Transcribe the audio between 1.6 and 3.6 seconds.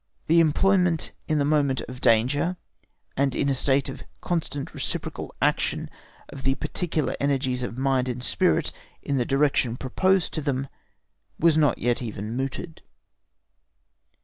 of danger and in a